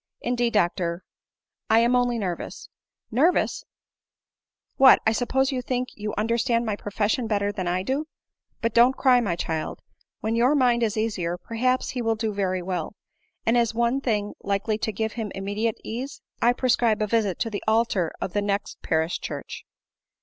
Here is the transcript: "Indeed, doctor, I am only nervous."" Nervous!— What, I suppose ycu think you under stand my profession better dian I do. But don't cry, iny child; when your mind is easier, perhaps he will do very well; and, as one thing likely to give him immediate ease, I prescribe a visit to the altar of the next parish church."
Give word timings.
"Indeed, 0.21 0.53
doctor, 0.53 1.03
I 1.69 1.77
am 1.81 1.95
only 1.95 2.17
nervous."" 2.17 2.69
Nervous!— 3.21 3.65
What, 4.83 4.99
I 5.05 5.11
suppose 5.11 5.51
ycu 5.51 5.63
think 5.63 5.89
you 5.93 6.15
under 6.17 6.39
stand 6.39 6.65
my 6.65 6.75
profession 6.75 7.27
better 7.27 7.51
dian 7.51 7.67
I 7.67 7.83
do. 7.83 8.07
But 8.63 8.73
don't 8.73 8.97
cry, 8.97 9.19
iny 9.19 9.37
child; 9.37 9.83
when 10.19 10.35
your 10.35 10.55
mind 10.55 10.81
is 10.81 10.97
easier, 10.97 11.37
perhaps 11.37 11.91
he 11.91 12.01
will 12.01 12.15
do 12.15 12.33
very 12.33 12.63
well; 12.63 12.95
and, 13.45 13.55
as 13.55 13.75
one 13.75 14.01
thing 14.01 14.33
likely 14.41 14.79
to 14.79 14.91
give 14.91 15.13
him 15.13 15.31
immediate 15.35 15.77
ease, 15.83 16.19
I 16.41 16.53
prescribe 16.53 17.03
a 17.03 17.05
visit 17.05 17.37
to 17.41 17.51
the 17.51 17.63
altar 17.67 18.11
of 18.19 18.33
the 18.33 18.41
next 18.41 18.81
parish 18.81 19.19
church." 19.19 19.67